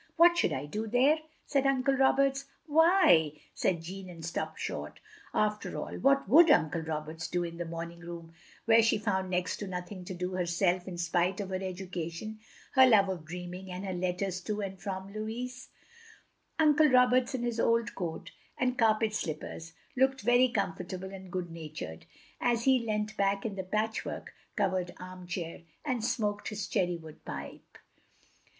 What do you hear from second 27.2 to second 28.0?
pipe.